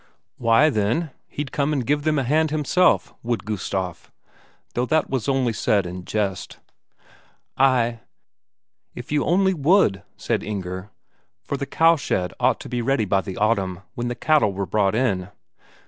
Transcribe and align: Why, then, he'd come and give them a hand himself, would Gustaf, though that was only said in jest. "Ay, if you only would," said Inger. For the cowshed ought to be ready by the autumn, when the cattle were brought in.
Why, 0.39 0.71
then, 0.71 1.11
he'd 1.27 1.51
come 1.51 1.71
and 1.71 1.85
give 1.85 2.01
them 2.05 2.17
a 2.17 2.23
hand 2.23 2.49
himself, 2.49 3.13
would 3.21 3.43
Gustaf, 3.45 4.09
though 4.73 4.87
that 4.87 5.11
was 5.11 5.29
only 5.29 5.53
said 5.53 5.85
in 5.85 6.05
jest. 6.05 6.57
"Ay, 7.55 7.99
if 8.95 9.11
you 9.11 9.23
only 9.23 9.53
would," 9.53 10.01
said 10.17 10.41
Inger. 10.41 10.89
For 11.43 11.55
the 11.55 11.67
cowshed 11.67 12.33
ought 12.39 12.59
to 12.61 12.67
be 12.67 12.81
ready 12.81 13.05
by 13.05 13.21
the 13.21 13.37
autumn, 13.37 13.81
when 13.93 14.07
the 14.07 14.15
cattle 14.15 14.53
were 14.53 14.65
brought 14.65 14.95
in. 14.95 15.29